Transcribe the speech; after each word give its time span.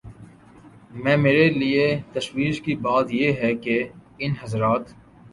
میں 0.93 1.17
میرے 1.17 1.43
لیے 1.51 1.83
تشویش 2.13 2.61
کی 2.61 2.75
بات 2.77 3.13
یہ 3.13 3.33
ہے 3.41 3.53
کہ 3.55 3.75
ان 4.19 4.33
حضرات 4.41 4.89